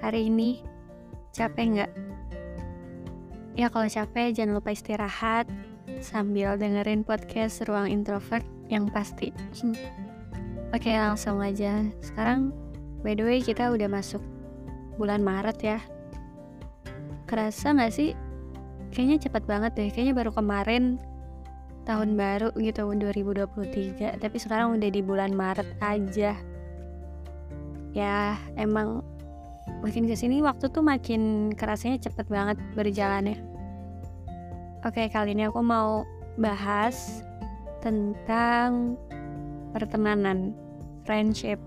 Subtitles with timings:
[0.00, 0.64] Hari ini
[1.36, 1.92] capek nggak?
[3.56, 5.46] Ya kalau capek jangan lupa istirahat
[6.00, 9.30] sambil dengerin podcast Ruang Introvert yang pasti.
[10.72, 11.84] Oke langsung aja.
[12.00, 12.52] Sekarang
[13.04, 14.22] by the way kita udah masuk
[14.96, 15.78] bulan Maret ya.
[17.28, 18.16] Kerasa nggak sih?
[18.90, 19.88] Kayaknya cepat banget deh.
[19.92, 20.98] Kayaknya baru kemarin
[21.88, 26.36] tahun baru gitu 2023 tapi sekarang udah di bulan Maret aja
[27.90, 29.02] ya emang
[29.80, 33.38] makin ke sini waktu tuh makin kerasanya cepet banget berjalannya.
[34.82, 36.08] Oke, kali ini aku mau
[36.40, 37.20] bahas
[37.84, 38.96] tentang
[39.76, 40.56] pertemanan,
[41.04, 41.60] friendship.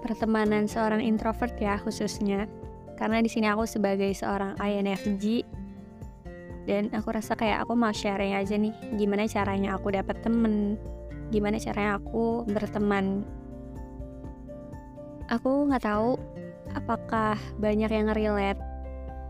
[0.00, 2.50] Pertemanan seorang introvert ya khususnya.
[2.98, 5.44] Karena di sini aku sebagai seorang INFJ
[6.68, 10.76] dan aku rasa kayak aku mau sharing aja nih gimana caranya aku dapat temen,
[11.32, 13.24] gimana caranya aku berteman
[15.30, 16.18] aku nggak tahu
[16.74, 18.60] apakah banyak yang relate.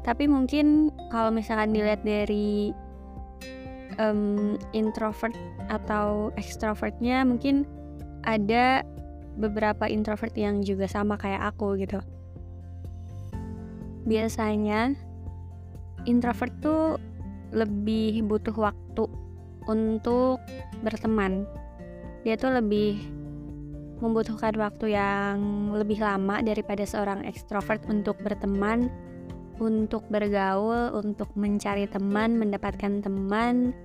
[0.01, 2.73] Tapi mungkin kalau misalkan dilihat dari
[4.01, 5.37] um, introvert
[5.69, 7.69] atau extrovertnya mungkin
[8.25, 8.81] ada
[9.37, 12.01] beberapa introvert yang juga sama kayak aku gitu.
[14.09, 14.97] Biasanya
[16.09, 16.97] introvert tuh
[17.53, 19.05] lebih butuh waktu
[19.69, 20.41] untuk
[20.81, 21.45] berteman.
[22.25, 23.19] Dia tuh lebih
[24.01, 28.88] membutuhkan waktu yang lebih lama daripada seorang ekstrovert untuk berteman,
[29.61, 33.77] untuk bergaul, untuk mencari teman, mendapatkan teman,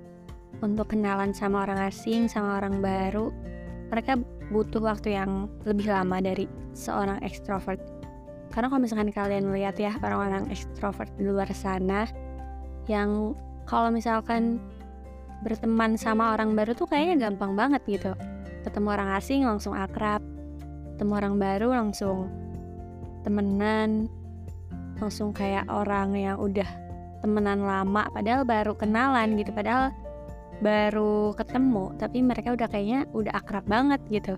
[0.64, 3.30] untuk kenalan sama orang asing, sama orang baru.
[3.92, 4.18] Mereka
[4.50, 7.84] butuh waktu yang lebih lama dari seorang ekstrovert.
[8.56, 12.08] Karena kalau misalkan kalian melihat ya orang-orang ekstrovert di luar sana
[12.88, 13.36] yang
[13.68, 14.64] kalau misalkan
[15.44, 18.16] berteman sama orang baru tuh kayaknya gampang banget gitu
[18.66, 20.26] ketemu orang asing langsung akrab.
[20.98, 22.34] Ketemu orang baru langsung
[23.22, 24.09] temenan.
[24.98, 26.68] Langsung kayak orang yang udah
[27.22, 29.90] temenan lama padahal baru kenalan gitu padahal
[30.62, 34.38] baru ketemu tapi mereka udah kayaknya udah akrab banget gitu.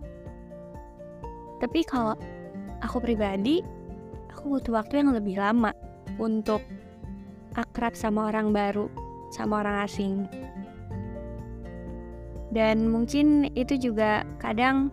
[1.59, 2.15] Tapi kalau
[2.81, 3.61] aku pribadi
[4.31, 5.73] aku butuh waktu yang lebih lama
[6.17, 6.63] untuk
[7.57, 8.87] akrab sama orang baru
[9.33, 10.29] sama orang asing
[12.51, 14.91] dan mungkin itu juga kadang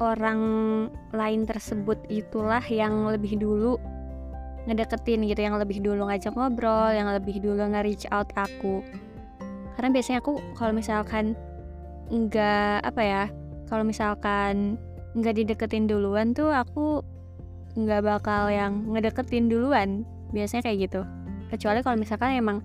[0.00, 0.40] orang
[1.12, 3.76] lain tersebut itulah yang lebih dulu
[4.64, 8.84] ngedeketin gitu yang lebih dulu ngajak ngobrol yang lebih dulu nge-reach out aku.
[9.76, 11.36] Karena biasanya aku kalau misalkan
[12.10, 13.24] nggak apa ya
[13.70, 14.76] kalau misalkan
[15.16, 17.02] nggak dideketin duluan tuh aku
[17.74, 20.04] nggak bakal yang ngedeketin duluan.
[20.30, 21.02] Biasanya kayak gitu.
[21.50, 22.58] Kecuali kalau misalkan emang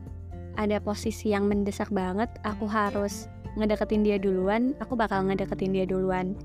[0.55, 6.35] ada posisi yang mendesak banget aku harus ngedeketin dia duluan, aku bakal ngedeketin dia duluan.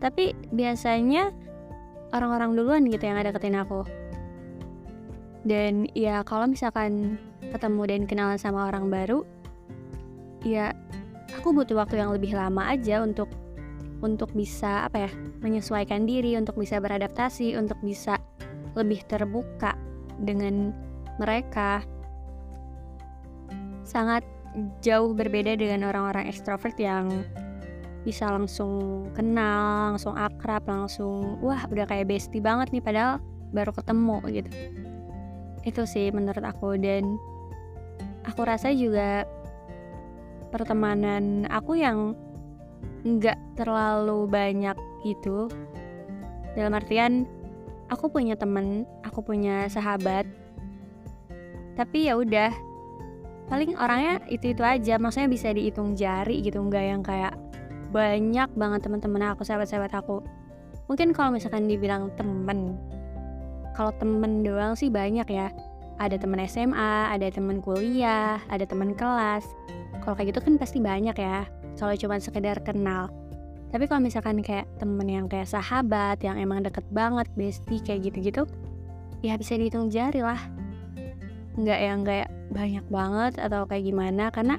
[0.00, 1.32] Tapi biasanya
[2.12, 3.84] orang-orang duluan gitu yang ngedeketin aku.
[5.44, 7.16] Dan ya kalau misalkan
[7.52, 9.24] ketemu dan kenalan sama orang baru,
[10.44, 10.72] ya
[11.36, 13.28] aku butuh waktu yang lebih lama aja untuk
[13.98, 15.10] untuk bisa apa ya
[15.42, 18.18] menyesuaikan diri, untuk bisa beradaptasi, untuk bisa
[18.78, 19.74] lebih terbuka
[20.22, 20.70] dengan
[21.18, 21.82] mereka.
[23.82, 24.22] Sangat
[24.82, 27.24] jauh berbeda dengan orang-orang ekstrovert yang
[28.06, 33.20] bisa langsung kenal, langsung akrab, langsung wah udah kayak bestie banget nih padahal
[33.52, 34.50] baru ketemu gitu.
[35.66, 37.04] Itu sih menurut aku dan
[38.24, 39.28] aku rasa juga
[40.48, 42.16] pertemanan aku yang
[43.04, 45.52] nggak terlalu banyak gitu.
[46.56, 47.28] Dalam artian
[47.92, 50.24] aku punya temen, aku punya sahabat.
[51.78, 52.50] Tapi ya udah,
[53.48, 57.34] paling orangnya itu itu aja maksudnya bisa dihitung jari gitu nggak yang kayak
[57.88, 60.20] banyak banget teman-teman aku sahabat-sahabat aku.
[60.92, 62.76] Mungkin kalau misalkan dibilang temen
[63.72, 65.48] kalau temen doang sih banyak ya.
[65.98, 69.42] Ada temen SMA ada temen kuliah ada temen kelas.
[70.04, 71.48] Kalau kayak gitu kan pasti banyak ya
[71.80, 73.08] kalau cuma sekedar kenal.
[73.68, 78.48] Tapi kalau misalkan kayak temen yang kayak sahabat yang emang deket banget bestie kayak gitu-gitu
[79.20, 80.38] ya bisa dihitung jari lah
[81.58, 84.56] nggak yang kayak banyak banget atau kayak gimana karena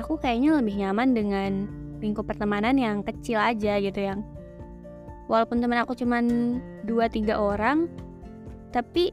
[0.00, 1.52] aku kayaknya lebih nyaman dengan
[2.00, 4.24] lingkup pertemanan yang kecil aja gitu yang
[5.28, 6.24] walaupun teman aku cuman
[6.88, 7.86] 2-3 orang
[8.72, 9.12] tapi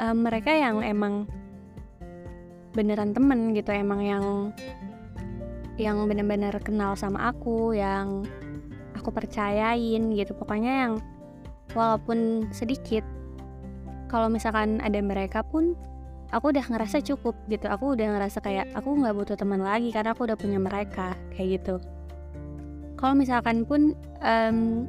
[0.00, 1.28] uh, mereka yang emang
[2.74, 4.24] beneran temen gitu emang yang
[5.78, 8.26] yang bener-bener kenal sama aku yang
[8.94, 10.32] aku percayain gitu.
[10.34, 10.92] Pokoknya yang
[11.74, 13.02] walaupun sedikit
[14.14, 15.74] kalau misalkan ada mereka pun
[16.30, 17.66] aku udah ngerasa cukup gitu.
[17.66, 21.58] Aku udah ngerasa kayak aku nggak butuh teman lagi karena aku udah punya mereka kayak
[21.58, 21.82] gitu.
[22.94, 24.86] Kalau misalkan pun um,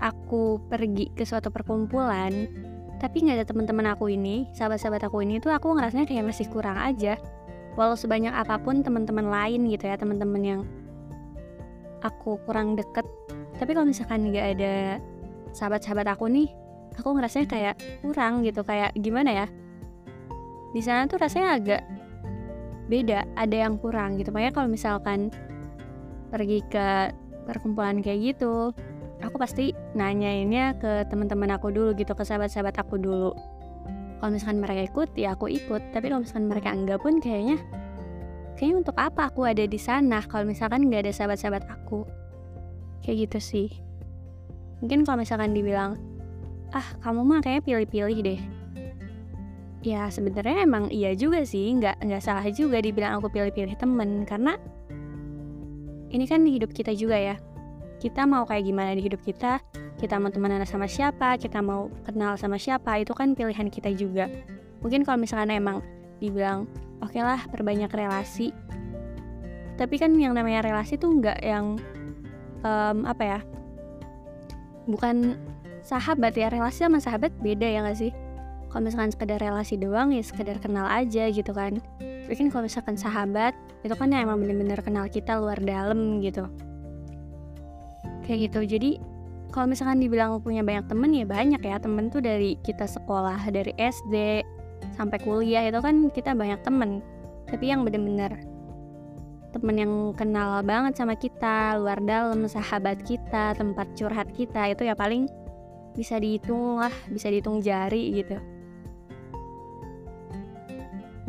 [0.00, 2.32] aku pergi ke suatu perkumpulan
[3.04, 6.80] tapi nggak ada teman-teman aku ini sahabat-sahabat aku ini tuh aku ngerasanya kayak masih kurang
[6.80, 7.20] aja.
[7.76, 10.60] Walau sebanyak apa pun teman-teman lain gitu ya teman-teman yang
[12.00, 13.04] aku kurang deket.
[13.60, 15.04] Tapi kalau misalkan nggak ada
[15.52, 16.63] sahabat-sahabat aku nih
[16.98, 19.46] aku ngerasanya kayak kurang gitu kayak gimana ya?
[20.74, 21.82] Di sana tuh rasanya agak
[22.90, 24.30] beda ada yang kurang gitu.
[24.34, 25.32] Makanya kalau misalkan
[26.28, 27.14] pergi ke
[27.46, 28.72] perkumpulan kayak gitu
[29.24, 33.32] aku pasti nanyainnya ke teman-teman aku dulu gitu ke sahabat-sahabat aku dulu.
[34.20, 35.82] Kalau misalkan mereka ikut ya aku ikut.
[35.92, 37.60] Tapi kalau misalkan mereka enggak pun kayaknya
[38.54, 42.04] kayaknya untuk apa aku ada di sana kalau misalkan nggak ada sahabat-sahabat aku?
[43.04, 43.68] Kayak gitu sih.
[44.80, 45.96] Mungkin kalau misalkan dibilang
[46.74, 48.40] ah kamu mah kayaknya pilih-pilih deh.
[49.86, 51.70] Ya sebenarnya emang iya juga sih.
[51.78, 54.26] Nggak nggak salah juga dibilang aku pilih-pilih temen.
[54.26, 54.58] Karena
[56.10, 57.36] ini kan hidup kita juga ya.
[58.02, 59.62] Kita mau kayak gimana di hidup kita?
[59.94, 61.38] Kita mau temenan sama siapa?
[61.38, 62.98] Kita mau kenal sama siapa?
[62.98, 64.26] Itu kan pilihan kita juga.
[64.82, 65.80] Mungkin kalau misalkan emang
[66.18, 66.66] dibilang
[66.98, 68.50] oke okay lah perbanyak relasi.
[69.78, 71.78] Tapi kan yang namanya relasi tuh nggak yang
[72.66, 73.40] um, apa ya?
[74.90, 75.38] Bukan
[75.84, 78.10] sahabat ya relasi sama sahabat beda ya gak sih?
[78.72, 81.78] Kalau misalkan sekedar relasi doang ya sekedar kenal aja gitu kan.
[82.26, 83.54] Mungkin kalau misalkan sahabat
[83.84, 86.48] itu kan ya emang bener-bener kenal kita luar dalam gitu.
[88.24, 88.90] Kayak gitu jadi
[89.54, 91.78] kalau misalkan dibilang punya banyak temen ya banyak ya.
[91.78, 94.42] Temen tuh dari kita sekolah dari SD
[94.98, 96.98] sampai kuliah itu kan kita banyak temen.
[97.46, 98.42] Tapi yang bener-bener
[99.54, 104.98] temen yang kenal banget sama kita luar dalam sahabat kita tempat curhat kita itu ya
[104.98, 105.30] paling
[105.94, 108.38] bisa dihitung lah bisa dihitung jari gitu.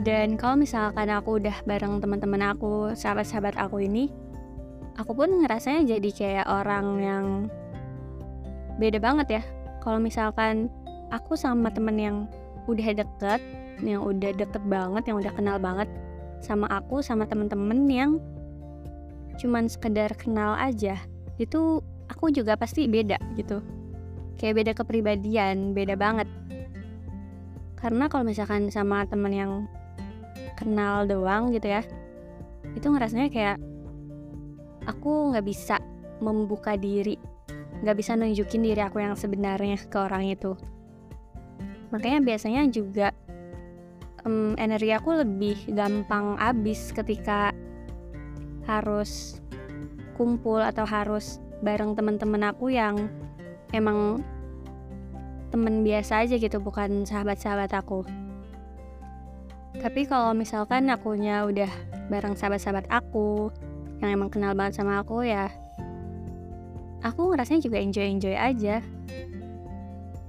[0.06, 4.14] Dan kalau misalkan aku udah bareng teman-teman aku sahabat-sahabat aku ini
[5.00, 7.26] aku pun ngerasanya jadi kayak orang yang
[8.78, 9.44] beda banget ya.
[9.82, 10.70] Kalau misalkan
[11.10, 12.18] aku sama temen yang
[12.66, 13.42] udah deket
[13.84, 15.90] yang udah deket banget yang udah kenal banget
[16.40, 18.12] sama aku sama temen-temen yang
[19.36, 20.96] cuman sekedar kenal aja
[21.36, 23.60] itu aku juga pasti beda gitu
[24.40, 26.28] kayak beda kepribadian beda banget.
[27.80, 29.52] Karena kalau misalkan sama temen yang
[30.56, 31.84] kenal doang gitu ya
[32.74, 33.58] itu ngerasanya kayak
[34.88, 35.78] aku nggak bisa
[36.24, 37.20] membuka diri
[37.84, 40.56] nggak bisa nunjukin diri aku yang sebenarnya ke orang itu.
[41.92, 43.12] Makanya biasanya juga
[44.24, 47.52] um, energi aku lebih gampang habis ketika
[48.66, 49.44] harus
[50.18, 53.12] kumpul atau harus bareng teman-teman aku yang
[53.74, 54.22] emang
[55.50, 58.04] temen biasa aja gitu bukan sahabat-sahabat aku.
[59.80, 61.72] Tapi kalau misalkan akunya udah
[62.12, 63.50] bareng sahabat-sahabat aku
[64.04, 65.48] yang emang kenal banget sama aku ya
[67.06, 68.82] aku ngerasanya juga enjoy enjoy aja.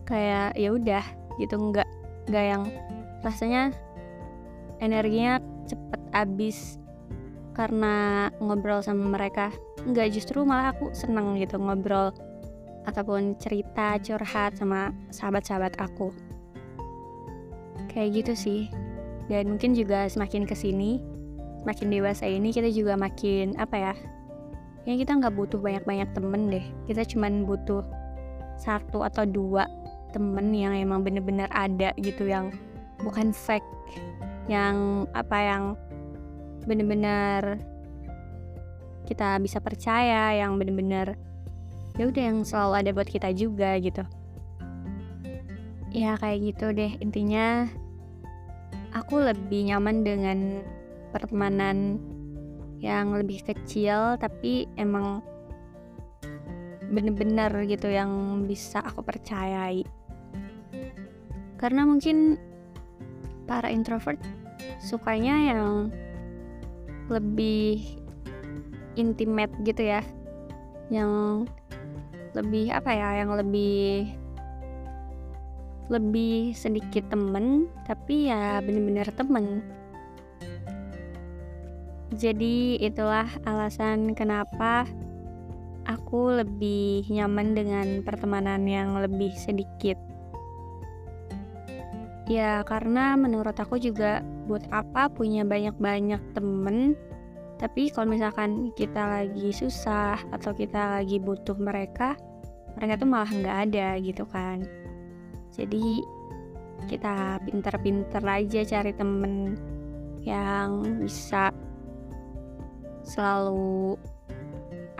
[0.07, 1.05] Kayak ya udah
[1.41, 1.89] gitu nggak
[2.31, 2.63] nggak yang
[3.25, 3.75] rasanya
[4.79, 6.79] energinya cepet habis
[7.57, 9.49] karena ngobrol sama mereka.
[9.89, 12.13] Nggak justru malah aku seneng gitu ngobrol
[12.87, 16.15] ataupun cerita curhat sama sahabat-sahabat aku.
[17.91, 18.61] Kayak gitu sih.
[19.27, 21.03] Dan mungkin juga semakin ke sini
[21.67, 23.95] semakin dewasa ini kita juga makin apa ya
[24.87, 26.67] ya kita nggak butuh banyak-banyak temen deh.
[26.87, 27.83] Kita cuman butuh
[28.57, 29.67] satu atau dua
[30.15, 32.55] temen yang emang bener-bener ada gitu yang
[33.03, 33.67] bukan fake
[34.47, 35.63] yang apa yang
[36.65, 37.61] bener-bener
[39.07, 41.15] kita bisa percaya yang bener-bener
[41.97, 44.05] ya udah yang selalu ada buat kita juga gitu.
[45.93, 46.93] Ya kayak gitu deh.
[47.01, 47.65] Intinya
[48.93, 50.39] aku lebih nyaman dengan
[51.13, 51.97] pertemanan
[52.81, 55.25] yang lebih kecil tapi emang
[56.93, 59.83] bener-bener gitu yang bisa aku percayai.
[61.57, 62.37] Karena mungkin
[63.49, 64.21] para introvert
[64.85, 65.89] sukanya yang
[67.09, 67.81] lebih
[68.99, 70.03] intimate gitu ya.
[70.93, 71.49] Yang
[72.37, 74.13] lebih apa ya yang lebih
[75.89, 79.65] lebih sedikit temen tapi ya bener-bener temen.
[82.15, 84.87] Jadi itulah alasan kenapa
[85.87, 89.99] aku lebih nyaman dengan pertemanan yang lebih sedikit.
[92.27, 94.19] Ya karena menurut aku juga
[94.51, 96.99] buat apa punya banyak-banyak temen
[97.57, 102.13] tapi kalau misalkan kita lagi susah atau kita lagi butuh mereka
[102.77, 104.61] mereka tuh malah nggak ada gitu kan.
[105.57, 106.05] Jadi
[106.87, 109.57] kita pinter-pinter aja cari temen
[110.21, 111.49] yang bisa
[113.01, 113.97] selalu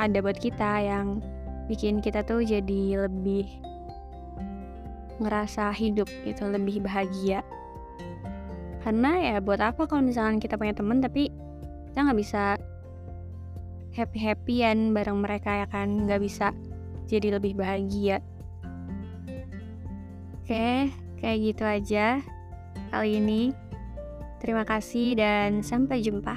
[0.01, 1.21] ada buat kita yang
[1.69, 3.45] bikin kita tuh jadi lebih
[5.21, 7.45] ngerasa hidup gitu lebih bahagia.
[8.81, 11.29] Karena ya buat apa kalau misalkan kita punya temen tapi
[11.97, 12.61] kita nggak bisa
[13.97, 16.53] happy happyan bareng mereka ya kan nggak bisa
[17.09, 18.21] jadi lebih bahagia.
[20.37, 22.21] Oke kayak gitu aja
[22.93, 23.57] kali ini.
[24.45, 26.37] Terima kasih dan sampai jumpa